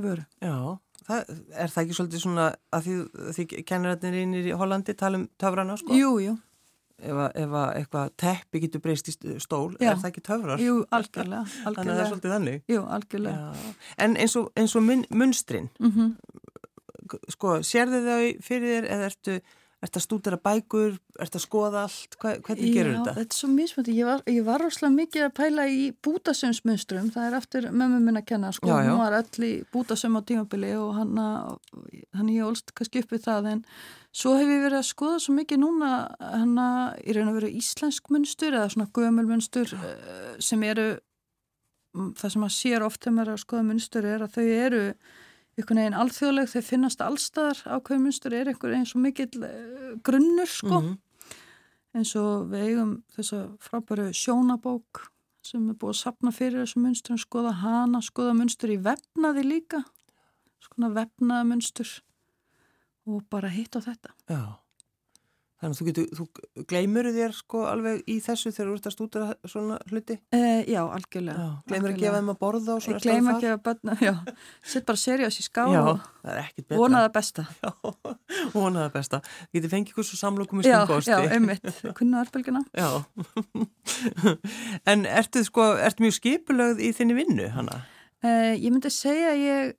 [0.00, 0.24] vöru.
[0.40, 0.54] já.
[1.00, 2.94] Það, er það ekki svolítið svona að því,
[3.34, 5.96] því kennarætnir í Hollandi tala um töfrana, sko?
[5.96, 6.34] Jú, jú.
[7.00, 9.90] Ef, ef að eitthvað teppi getur breyst í st- stól, Já.
[9.92, 10.60] er það ekki töfrar?
[10.60, 12.08] Jú, algjörlega, Þannig að það er algjörlega.
[12.10, 12.62] svolítið þannig.
[12.68, 13.54] Jú, algjörlega.
[13.54, 13.72] Já.
[14.06, 16.16] En eins og, eins og mun, munstrin, Mm
[17.32, 19.32] sko, sérðu þau fyrir þér eða ertu,
[19.80, 23.14] ertu að stúdera bækur, ertu að skoða allt, Hva, hvernig gerur Já, þetta?
[23.16, 23.94] þetta er svo mismöndi.
[23.96, 27.06] Ég var, ég var rosalega mikið að pæla í bútasömsmunstrum.
[27.14, 28.50] Það er eftir mömmu minn að kenna.
[28.52, 28.90] Sko, Já, já.
[28.92, 31.16] hún var öll í bútasöm á tímabili og hann,
[32.12, 33.48] hann ég ólst kannski upp við það.
[33.54, 33.62] En
[34.12, 35.90] svo hef ég verið að skoða svo mikið núna
[36.20, 36.54] hann
[37.00, 40.90] í raun og veru íslensk munstur eða svona gömul munstur eh, sem eru,
[42.20, 44.84] það sem að sér oft þegar maður er að skoða munstur er að þau eru
[45.60, 50.50] einhvern veginn alþjóðleg, þau finnast allstaðar ákveðum munstur er einhver eins og mikill uh, grunnur
[50.50, 50.98] sko Mhm.
[51.94, 55.06] eins og við eigum þessa frábæru sjónabók
[55.42, 59.80] sem er búið að sapna fyrir þessu munstur skoða hana, skoða munstur í vefnaði líka
[60.60, 61.88] skona vefnaða munstur
[63.08, 64.59] og bara hitt á þetta Já.
[65.60, 68.94] Þannig að þú getur, þú gleymur þér sko alveg í þessu þegar þú ert að
[68.94, 70.14] stúdera svona hluti?
[70.32, 70.40] e,
[70.72, 71.50] Já, algjörlega Já.
[71.68, 74.14] Gleymur að gefa þeim að borða og svona staðar ekki að bönna, já,
[74.72, 76.80] sitt bara seriós í ská Já, og það ekkit betra.
[76.80, 77.70] vona það besta Já,
[78.56, 79.20] vona það besta.
[79.52, 81.12] Getur fengið svo samlokum í Já, stungosti.
[81.12, 81.70] já, einmitt,
[82.00, 82.88] kunna arbelgina Já.
[84.90, 87.82] en ertu sko, ertu mjög skipulögð í þinni vinnu, hana?
[88.20, 89.70] Uh, ég myndi segja að ég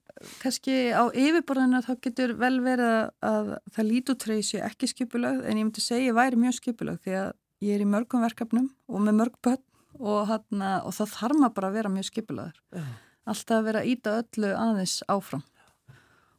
[0.41, 5.59] kannski á yfirborðinu þá getur vel verið að, að það lítutreið sé ekki skipulögð en
[5.59, 7.29] ég myndi segja að ég væri mjög skipulögð því að
[7.61, 9.63] ég er í mörgum verkefnum og með mörg börn
[9.99, 12.59] og, hana, og það þarf maður bara að vera mjög skipulöður.
[12.73, 12.85] Já.
[13.31, 15.45] Alltaf að vera að íta öllu aðeins áfram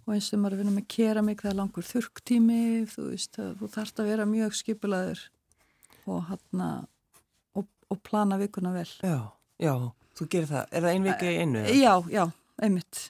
[0.03, 3.05] og eins og maður er að vinna með keramik það er langur þurktími, þú
[3.61, 5.21] þú þarfst að vera mjög skipulöður
[6.11, 6.33] og,
[7.55, 8.89] og, og plana vikuna vel.
[8.99, 9.31] Já,
[9.63, 9.75] já,
[10.23, 10.67] þú gerir það.
[10.73, 11.59] Er það ein vika í einu?
[11.63, 11.75] eða?
[11.83, 12.25] Já, já,
[12.63, 13.03] einmitt.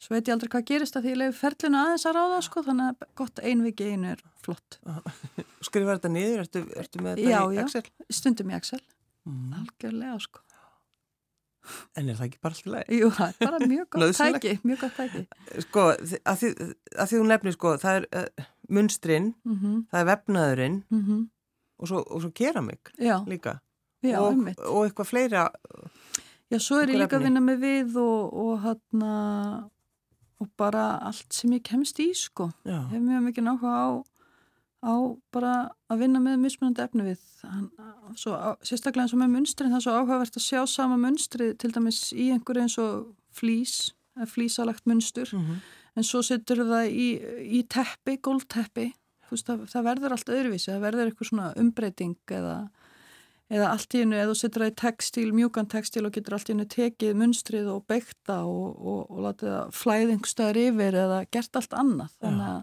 [0.00, 2.62] Svo veit ég aldrei hvað gerist að því ég leiði ferlinu aðeins að ráða sko,
[2.62, 4.78] þannig að gott ein viki einu er flott.
[5.66, 6.42] Skrifar þetta niður?
[6.44, 7.62] Ertu, ertu með þetta Já, í já.
[7.64, 7.84] Excel?
[8.10, 8.82] Stundum í Excel,
[9.26, 9.54] Mm.
[9.58, 10.38] algjörlega sko.
[11.98, 12.90] En er það ekki bara alltaf leið?
[12.94, 15.22] Jú, það er bara mjög gott tæki, mjög gott tæki.
[15.64, 16.50] Sko, þi- að því,
[16.94, 18.44] að því þú nefnir sko, það er uh,
[18.78, 21.24] munstrinn, Mm -hmm, það er vefnaðurinn mm -hmm.
[21.78, 23.58] og svo, svo keramik Já, líka.
[24.02, 25.50] já, og, og eitthvað fleira.
[26.52, 29.06] Já, svo er ég líka að vinna með við og, og hann
[30.36, 32.50] og bara allt sem ég kemst í sko.
[32.68, 33.88] Já, hef mjög mikið náhuga á,
[34.84, 34.94] á
[35.32, 35.54] bara
[35.90, 37.22] að vinna með mismunandi efni við.
[37.46, 37.70] Hann,
[38.20, 41.50] svo, á, sérstaklega eins og með munstrin, það er svo áhugavert að sjá sama munstri
[41.58, 43.78] til dæmis í einhverju eins og flís,
[44.16, 45.58] eða flísalagt munstur, mm
[45.96, 47.08] en svo setur það í,
[47.58, 48.90] í teppi, gólteppi.
[49.30, 52.56] Veist, það, það verður allt öðruvísi, það verður eitthvað svona umbreyting eða
[53.52, 56.48] eða allt í hennu, eða þú setur það í textíl, mjúkan textíl og getur allt
[56.48, 61.60] í hennu tekið munstrið og beigta og, og, og látið það flæðingstöður yfir eða gert
[61.60, 62.16] allt annað.
[62.24, 62.58] Þannig að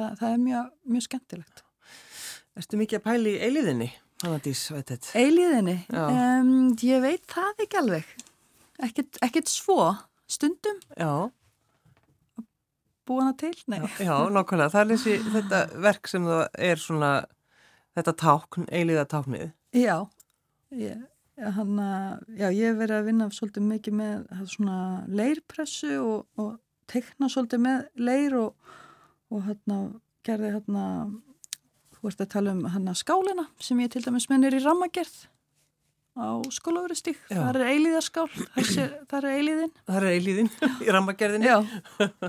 [0.00, 1.62] það, það er mjög, mjög skemmtilegt.
[2.56, 3.90] Erstu mikið að pæli í eiliðinni,
[4.24, 4.60] Hannadís?
[5.12, 5.78] Eiliðinni?
[5.92, 8.12] Um, ég veit það ekki alveg.
[8.86, 9.90] Ekkert, ekkert svo,
[10.28, 10.78] stundum.
[10.96, 11.28] Já.
[13.06, 13.52] Búana til?
[13.70, 13.78] Nei.
[14.02, 14.72] Já, nákvæmlega.
[14.72, 17.10] Það er þessi, þetta verk sem það er svona,
[17.94, 19.52] þetta tákn, eiliðatáknið.
[19.76, 19.96] Já,
[20.74, 21.02] ég,
[21.56, 21.88] hana,
[22.36, 26.56] já, ég hef verið að vinna svolítið mikið með leirpressu og, og
[26.90, 28.74] tekna svolítið með leir og,
[29.30, 29.78] og hérna
[30.26, 30.84] gerði hérna,
[31.96, 35.26] þú ert að tala um hérna skálina sem ég til dæmis mennir í rammagerð
[36.16, 39.72] á skólaverustík, það er eilíðarskál það er eilíðin.
[39.84, 40.50] Það er eilíðin
[40.86, 41.50] í rammagerðinni.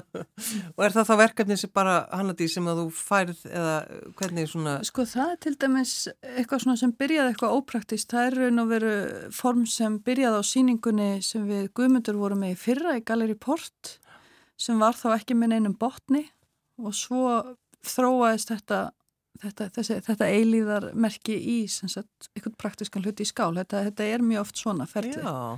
[0.76, 3.76] Og er það þá verkefni sem bara Hannadí sem að þú færð eða
[4.20, 5.94] hvernig svona sko það er til dæmis
[6.34, 8.96] eitthvað svona sem byrjaði eitthvað ópraktist það er raun og veru
[9.36, 13.98] form sem byrjaði á síningunni sem við guðmundur vorum með í fyrra í Galeri Port
[14.60, 16.26] sem var þá ekki með einum botni.
[16.78, 17.24] Og svo
[17.88, 18.82] þróaðist þetta
[19.44, 23.54] þetta, þessi, þetta eilíðarmerki í sagt, eitthvað praktiskan hluti í skál.
[23.58, 25.58] Þetta, þetta er mjög oft svona ferli Já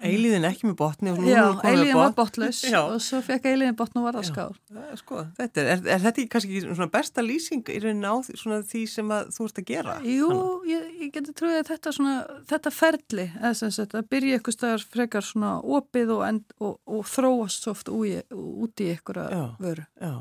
[0.00, 4.16] Eiliðin ekki með botni Já, eiliðin var botlaus og svo fekk eiliðin botn og var
[4.16, 4.54] það skál
[4.96, 8.84] sko, þetta er, er, er þetta kannski svona besta lýsing í rauninni á því, því
[8.88, 9.96] sem þú ert að gera?
[10.06, 10.30] Jú,
[10.68, 12.14] ég, ég geti trúið að þetta, svona,
[12.48, 17.92] þetta ferli að byrja eitthvað staðar frekar svona opið og, end, og, og þróast soft
[17.92, 20.14] út í einhverja vöru Já,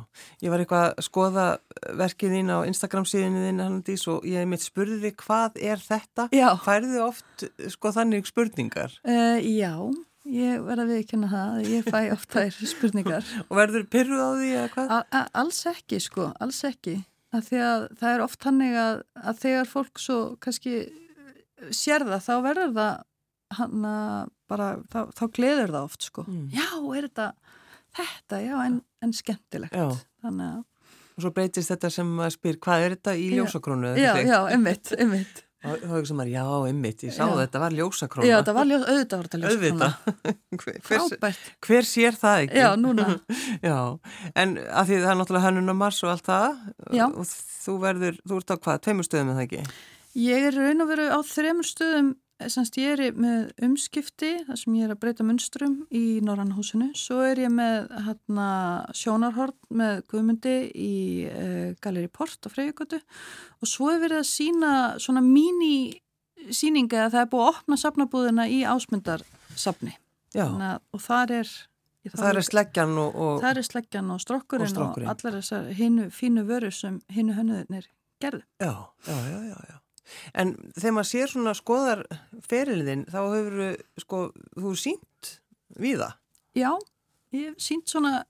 [0.43, 1.47] ég var eitthvað að skoða
[2.03, 6.27] verkið þín á Instagram síðinu þín Hannandís, og ég hef mitt spurði hvað er þetta?
[6.35, 6.49] Já.
[6.65, 8.95] Færðu oft sko þannig spurningar?
[9.07, 9.75] Uh, já Já,
[10.29, 13.29] ég verða að viðkynna það, ég fæ oft þær spurningar.
[13.49, 14.95] Og verður pyrruð á því eða hvað?
[14.95, 16.95] A, alls ekki sko, alls ekki.
[17.29, 20.79] Að því að það er oft hannig að, að þegar fólk svo kannski
[21.75, 23.05] sér það, þá verður það
[23.59, 26.25] hann að bara, þá, þá gleður það oft sko.
[26.27, 26.47] Mm.
[26.53, 27.27] Já, er þetta,
[27.99, 29.77] þetta, já, en, en skemmtilegt.
[29.77, 29.87] Já.
[30.25, 30.65] Þannig að...
[31.19, 33.93] Og svo breytist þetta sem að spyr, hvað er þetta í ljósakrónu?
[33.99, 35.41] Já, já, einmitt, einmitt.
[35.59, 37.33] Og þá ekki sem að, já, ymmit, ég sá já.
[37.41, 38.27] þetta var ljósakróna.
[38.29, 39.89] Já, þetta var ljós, auðvitað var þetta ljósakróna.
[40.87, 41.49] Frábært.
[41.67, 42.61] Hver sér það ekki?
[42.63, 43.07] Já, núna.
[43.69, 43.79] já,
[44.39, 46.61] en að því það er náttúrulega hannun á mars og allt það.
[46.95, 47.05] Já.
[47.09, 47.27] Og
[47.65, 49.65] þú verður, þú ert á hvað, tveimur stöðum eða ekki?
[50.29, 52.13] Ég er raun og veru á þreimur stöðum
[52.47, 56.93] Semst ég er með umskipti þar sem ég er að breyta munstrum í Norrannhúsinu.
[56.95, 58.45] Svo er ég með hérna,
[58.95, 60.93] sjónarhort með guðmundi í
[61.27, 63.01] uh, Galeri Port á Freyjögötu
[63.59, 64.71] og svo er verið að sína
[65.03, 69.97] svona mínisýninga að það er búið að opna safnabúðina í ásmundarsafni.
[70.39, 71.53] Og þar er...
[72.07, 73.35] Það er sleggjan og, og...
[73.43, 75.11] Það er sleggjan og strokkurinn og, strokkurinn.
[75.11, 77.91] og allar þessar hinnu fínu vöru sem hinnu hönnuðinir
[78.23, 78.45] gerðu.
[78.63, 78.71] Já,
[79.03, 79.77] já, já, já, já.
[80.33, 82.05] En þegar maður sér svona skoðar
[82.45, 83.59] ferilinn þá hefur
[84.03, 84.21] sko,
[84.57, 85.33] þú sínt
[85.79, 86.15] við það?
[86.57, 86.71] Já,
[87.35, 88.23] ég hef sínt svona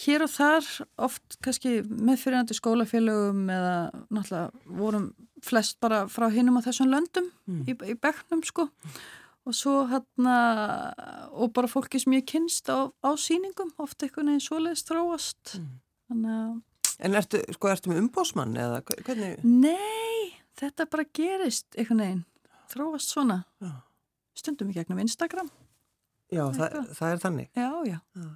[0.00, 0.66] hér og þar
[1.06, 3.74] oft kannski meðfyrirandi skólafélögum eða
[4.08, 5.08] náttúrulega vorum
[5.44, 7.64] flest bara frá hinnum á þessum löndum mm.
[7.68, 8.68] í, í begnum sko
[9.48, 10.36] og svo hérna
[11.32, 15.70] og bara fólki sem ég kynst á, á síningum ofta einhvern veginn svoleiðist þróast mm.
[16.10, 16.58] þannig að
[17.00, 19.38] En ertu, sko, ertu með umbósmann eða hvernig?
[19.40, 22.22] Nei þetta bara gerist einhvern veginn,
[22.72, 23.42] þróast svona.
[23.62, 23.72] Já.
[24.40, 25.50] stundum í gegnum Instagram.
[26.30, 27.48] Já, það, það er þannig.
[27.58, 28.28] Já, já, já.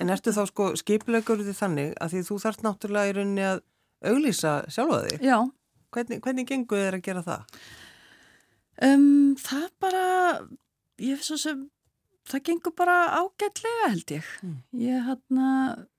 [0.00, 3.62] En ertu þá sko skiplegur því þannig að því þú þarfst náttúrulega í rauninni að
[4.10, 5.24] auglýsa sjálfa þig?
[5.28, 5.36] Já.
[5.90, 7.60] Hvernig, hvernig gengur þér að gera það?
[8.86, 10.04] Um, það bara
[11.02, 11.64] ég finnst svo sem
[12.30, 14.30] það gengur bara ágætlega held ég.
[14.44, 14.56] Mm.
[14.80, 15.50] ég, hana,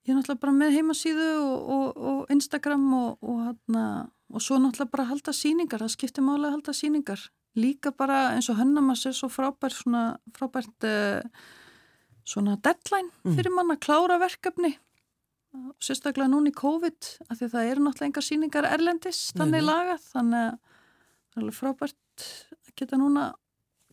[0.06, 3.86] ég er náttúrulega bara með heimasíðu og, og, og Instagram og, og hérna
[4.32, 7.26] og svo náttúrulega bara halda síningar, það skiptir málega að halda síningar
[7.60, 10.04] líka bara eins og Hönnamas er svo frábært svona,
[10.38, 11.20] frábært uh,
[12.24, 13.36] svona deadline mm.
[13.36, 14.76] fyrir mann að klára verkefni
[15.52, 20.06] og sérstaklega núni í COVID af því það eru náttúrulega engar síningar erlendis þannig lagað,
[20.14, 20.60] þannig að
[21.34, 23.26] það er frábært að geta núna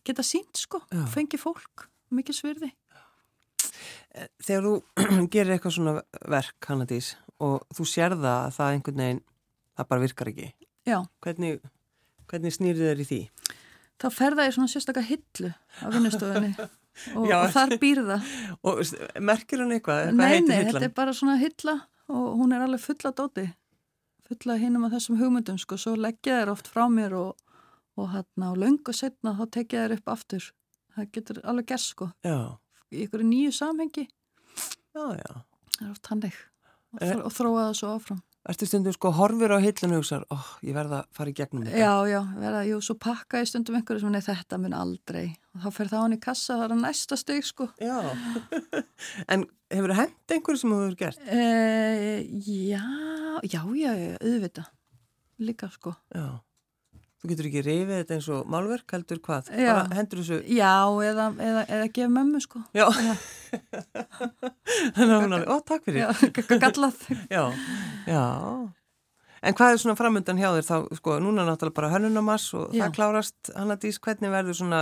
[0.07, 1.03] geta sínt sko, Já.
[1.11, 2.69] fengi fólk mikið svirði
[4.15, 4.75] eh, Þegar þú
[5.33, 5.97] gerir eitthvað svona
[6.31, 9.21] verk, Hannadís og þú sér það að það einhvern veginn
[9.79, 10.49] það bara virkar ekki.
[10.87, 10.99] Já.
[11.23, 11.61] Hvernig,
[12.29, 13.21] hvernig snýrið þér í því?
[13.99, 15.51] Þá ferða ég svona sérstaklega hillu
[15.83, 16.51] á vinnustofunni
[17.17, 18.19] og, og þar býrða.
[18.63, 18.83] Og
[19.23, 20.11] merkir hann eitthvað?
[20.11, 21.75] Hvað nei, nei, þetta er bara svona hilla
[22.09, 23.49] og hún er alveg fulla dóti.
[24.29, 27.35] Fulla hinnum af þessum hugmyndum sko, svo leggja þér oft frá mér og,
[27.99, 30.49] og hérna á laungu setna þá tekja þér upp aftur.
[30.95, 32.09] Það getur alveg gerð sko.
[32.25, 32.37] Já.
[32.89, 34.07] Í ykkur nýju samhengi.
[34.95, 35.43] Já, já.
[35.75, 36.39] Það er oft hannig
[36.95, 38.23] og, og þróa það svo áfram.
[38.47, 41.65] Ertu stundum sko horfir á hillinu og hugsaður, oh, ég verða að fara í gegnum
[41.67, 41.81] þetta.
[41.81, 45.25] Já, já, verða, jú, svo pakka ég stundum einhverju sem er þetta mun aldrei.
[45.53, 47.67] Og þá fer það hann í kassa, það er að næsta steg, sko.
[47.83, 47.97] Já,
[49.35, 49.43] en
[49.75, 51.25] hefur það hendt einhverju sem þú hefur gert?
[51.27, 51.43] E,
[52.47, 52.83] já,
[53.43, 53.91] já, já,
[54.23, 54.71] auðvitað.
[55.43, 55.97] Líka, sko.
[56.15, 56.29] Já.
[57.19, 59.49] Þú getur ekki reyfið þetta eins og málverk, heldur hvað?
[59.51, 59.73] Já.
[59.73, 60.37] Bara hendur þessu...
[60.55, 62.61] Já, eða, eða, eða gefa mömmu, sko.
[62.77, 62.85] Já.
[64.95, 66.05] Þannig að hún alveg, ó, takk fyrir.
[66.05, 67.01] Já, gallað.
[67.35, 67.43] Já,
[68.07, 68.23] já.
[69.39, 72.85] En hvað er svona framöndan hjá þér þá, sko, núna náttúrulega bara hönnunumass og Já.
[72.85, 74.81] það klárast, Hannadís, hvernig verður svona,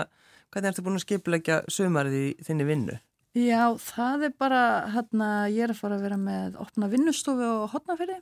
[0.53, 3.01] hvernig ertu búin að skipulegja sömarið í þinni vinnu?
[3.37, 7.69] Já, það er bara, hérna, ég er að fara að vera með opna vinnustofu og
[7.75, 8.17] hotnafyrði.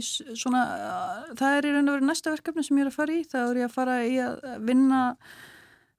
[0.00, 3.16] Svona, uh, það er í raun og veru næsta verkefni sem ég er að fara
[3.16, 3.24] í.
[3.28, 5.00] Það er ég að fara í að vinna,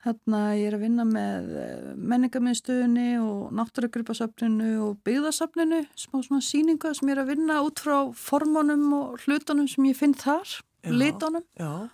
[0.03, 6.91] hérna, ég er að vinna með eh, menningarmiðstöðunni og náttúrugrupasafninu og byggðasafninu, smá svona síninga
[6.97, 10.91] sem ég er að vinna út frá formunum og hlutunum sem ég finn þar, Já.
[10.91, 11.45] litunum.
[11.59, 11.89] Já,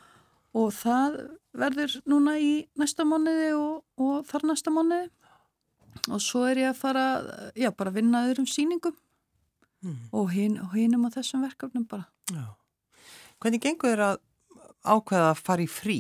[0.57, 1.19] Og það
[1.53, 5.11] verður núna í næsta mánuði og, og þar næsta mánuði.
[6.09, 7.05] Og svo er ég að fara,
[7.53, 8.95] já, bara að vinna öðrum síningum
[9.79, 10.09] Mm.
[10.11, 12.05] og, hin, og hinum þessum verkefnum bara.
[12.31, 12.45] já.
[13.39, 14.17] Hvernig gengur þér að
[14.83, 15.99] ákveða að fara í frí,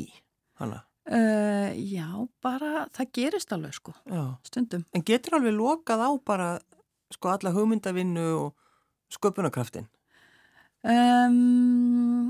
[0.59, 0.81] Hanna?
[1.09, 2.05] Uh, já,
[2.43, 4.35] bara það gerist alveg sko, Já.
[4.45, 4.83] stundum.
[4.93, 6.49] En getur alveg lokað á bara,
[7.15, 9.87] sko, alla hugmyndavinnu og sköpunarkraftin?
[10.83, 12.29] Um,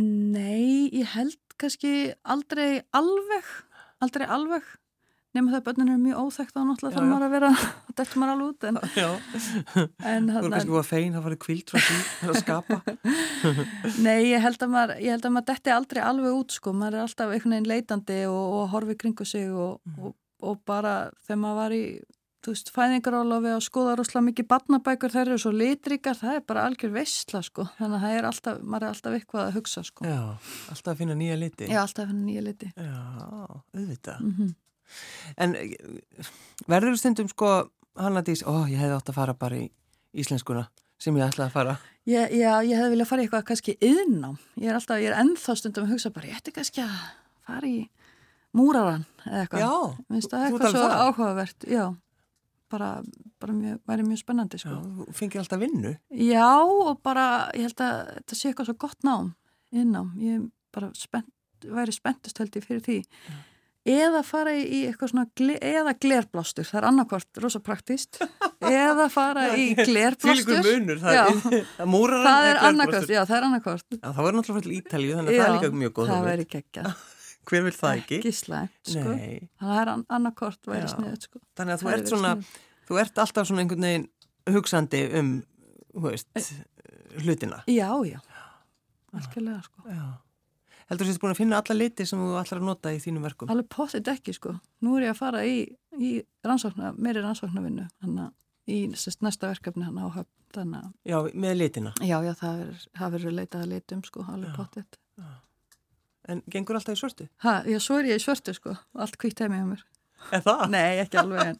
[0.00, 1.92] nei, ég held kannski
[2.24, 3.46] aldrei alveg,
[4.04, 4.64] aldrei alveg,
[5.36, 7.10] nema það að börnin eru mjög óþekkt og náttúrulega þarf já.
[7.12, 7.50] maður að vera,
[7.86, 9.08] það dættur maður alveg út, en, Já.
[10.12, 12.80] en Þú er kannski búið að fein að fara kvilt frá því að skapa.
[14.06, 16.98] Nei, ég held að maður, ég held að maður detti aldrei alveg út sko, maður
[16.98, 21.42] er alltaf einhvern veginn leitandi og, og horfi kringu sig og, og, og bara þegar
[21.44, 21.82] maður var í,
[22.46, 26.66] þú veist, fæðingarálofi og skoða rosalega mikið barnabækur, þær eru svo litrikar, það er bara
[26.68, 30.06] algjör veistla sko, þannig að er alltaf, maður er alltaf eitthvað að hugsa sko.
[30.06, 30.20] Já,
[30.70, 31.72] alltaf að finna nýja liti.
[31.72, 32.70] Já, alltaf henni nýja liti.
[32.76, 33.02] Já,
[33.74, 34.22] auðvitað.
[34.22, 34.54] Mm
[35.36, 35.74] En eh,
[36.70, 37.52] verður þú stundum sko,
[37.96, 39.68] Hanna Dís, ó, ég hefði átt að fara bara í
[40.16, 40.66] íslenskuna
[41.00, 41.76] sem ég ætlaði að fara.
[42.08, 45.18] ég, já, ég hefði viljað fara í eitthvað kannski yðnám, ég er alltaf, ég er
[45.20, 46.96] ennþá stundum að hugsa bara, ég ætti kannski að
[47.46, 47.78] fara í
[48.56, 49.64] múraran eða eitthvað.
[49.64, 51.84] Já, Minnst þú ert eitthvað alveg svo áhugavert, já,
[52.72, 52.90] bara,
[53.42, 54.78] bara mjög, væri mjög spennandi, Já, sko.
[55.10, 55.92] þú fengir alltaf vinnu.
[56.24, 57.26] Já, og bara,
[57.58, 59.34] ég held að þetta sé eitthvað svo gott nám,
[59.76, 61.28] innám, ég er bara spennt,
[61.76, 62.98] væri spenntust held ég fyrir því.
[63.86, 68.18] Eða fara í, eitthvað svona, gle, eða glerblástur, það er annarkvort rosa praktist,
[68.66, 70.58] eða fara í glerblástur.
[70.66, 71.20] Munur, það Já.
[71.28, 73.86] er, það er annarkvort, já, það er annarkort.
[73.94, 76.10] Já, það verður náttúrulega fyrir Ítalíu, þannig að það er líka mjög góð.
[76.10, 76.94] það væri geggja.
[77.46, 78.16] Hver vil það ekki?
[78.18, 79.16] Ekki slæmt, sko.
[79.62, 80.92] Það er annarkort væri Já.
[80.96, 81.42] sniðið, sko.
[81.60, 82.34] þannig að þú ert svona,
[82.90, 84.08] þú ert alltaf svona einhvern veginn
[84.56, 85.30] hugsandi um,
[86.02, 86.50] veist,
[87.22, 87.62] hlutina.
[87.70, 88.18] Já, já,
[89.14, 89.86] algjörlega, sko.
[89.94, 90.06] Já.
[90.86, 93.24] Heldur þú sést búin að finna alla liti sem þú ætlar að nota í þínum
[93.26, 93.50] verkum?
[93.50, 94.52] Alveg potið ekki sko.
[94.86, 95.56] Nú er ég að fara í,
[95.98, 96.10] í
[96.46, 100.30] rannsóknar, meiri rannsóknarvinnu þannig að í sest, næsta verkefni hann á höfn.
[100.56, 101.90] Þannig að, Já, með litina.
[102.06, 104.86] já, já, það verður- leitað að litum sko, alveg potið.
[106.30, 107.26] En gengur alltaf í svörtu?
[107.44, 109.82] Ha, já, svo er ég í svörtu sko, allt kvítt heimi hjá mér.
[110.34, 110.62] Er það?
[110.72, 111.58] Nei, ekki alveg en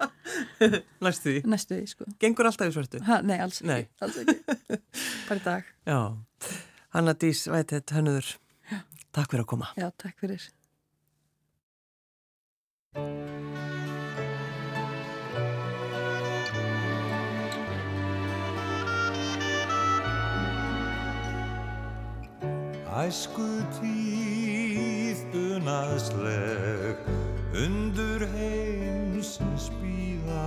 [1.05, 1.43] Næstu því.
[1.53, 2.07] næstu því sko.
[2.23, 3.03] Gengur alltaf í svörtu?
[3.07, 3.91] Ha, nei, alls ekki.
[4.03, 4.81] Alls ekki.
[5.29, 5.69] Bara í dag.
[5.91, 5.99] Já.
[6.97, 8.33] Hanna Dís Vætið Hönnuður,
[9.17, 9.73] takk fyrir að koma.
[9.81, 10.47] Já, takk fyrir.
[22.97, 23.45] Æsku
[23.77, 27.03] tíð unaðsleg
[27.61, 30.47] undur heimsins býða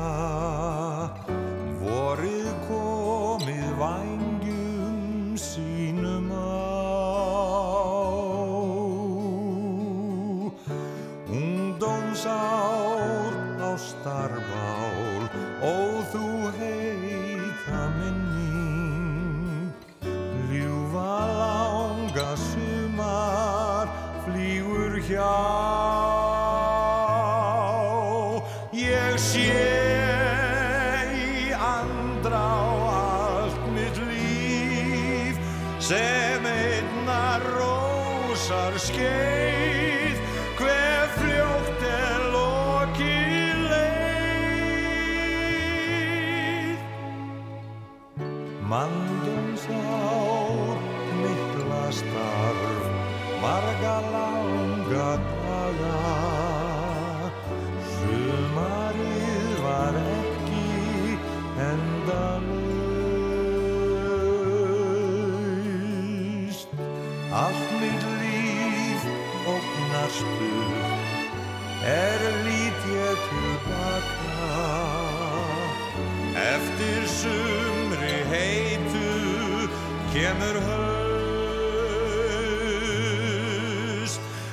[12.20, 14.99] ungdómsár á starfál ó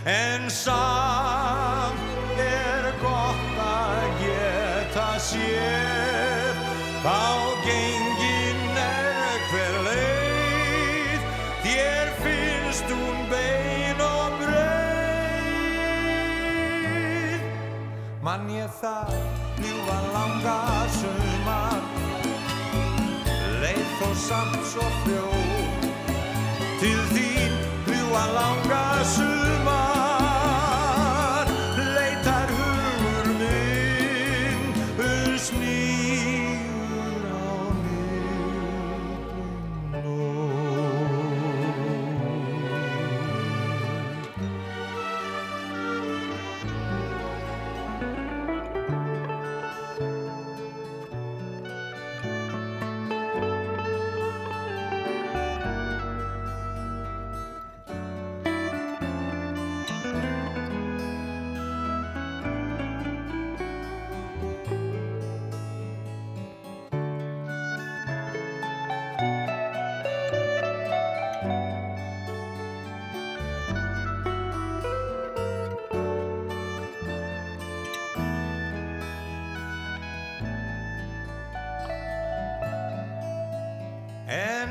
[0.07, 1.99] en samt
[2.39, 6.55] er gott að geta sér
[7.03, 7.23] þá
[7.65, 11.21] gengin er hver leið.
[11.65, 15.43] Þér finnst hún bein og breið.
[18.23, 19.11] Mann ég það
[19.59, 20.61] ljúfa langa
[21.01, 21.83] sumar.
[23.65, 25.27] Leið þó samt svo fljó
[26.79, 27.53] til þín
[27.91, 28.85] ljúfa langa
[29.17, 29.36] sumar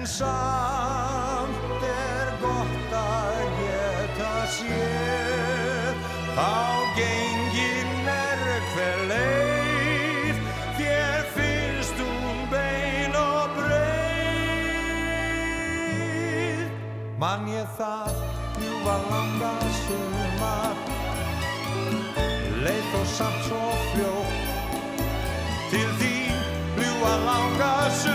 [0.06, 5.94] en samt er gott að geta sér
[6.36, 6.54] þá
[6.98, 8.44] gengin er
[8.74, 10.38] hver leið
[10.78, 13.86] þér finnst hún um bein og breið.
[17.24, 18.14] Mann ég það
[18.60, 20.76] njú var landa sumar.
[22.68, 24.38] Leið og samt svo fljótt.
[25.74, 26.16] Til því
[26.78, 28.15] njú var langa sumar